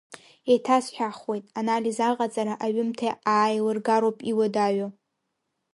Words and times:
Еиҭасҳәахуеит, 0.51 1.45
анализ 1.59 1.97
аҟаҵара, 2.09 2.53
аҩымҭа 2.65 3.09
аилыргароуп 3.41 4.17
иуадаҩу. 4.31 4.91